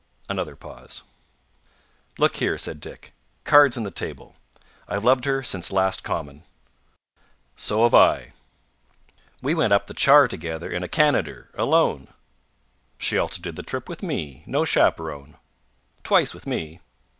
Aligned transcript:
Another 0.27 0.55
pause. 0.55 1.03
"Look 2.17 2.37
here," 2.37 2.57
said 2.57 2.79
Dick. 2.79 3.13
"Cards 3.43 3.77
on 3.77 3.83
the 3.83 3.91
table. 3.91 4.35
I've 4.87 5.03
loved 5.05 5.25
her 5.25 5.43
since 5.43 5.71
last 5.71 6.03
Commem." 6.03 6.41
"So 7.55 7.83
have 7.83 7.93
I." 7.93 8.33
"We 9.43 9.53
went 9.53 9.73
up 9.73 9.85
the 9.85 9.93
Char 9.93 10.27
together 10.27 10.71
in 10.71 10.81
a 10.81 10.87
Canader. 10.87 11.49
Alone." 11.53 12.11
"She 12.97 13.19
also 13.19 13.39
did 13.39 13.55
the 13.55 13.61
trip 13.61 13.87
with 13.87 14.01
me. 14.01 14.41
No 14.47 14.65
chaperone." 14.65 15.37
"Twice 16.03 16.33
with 16.33 16.47
me." 16.47 16.79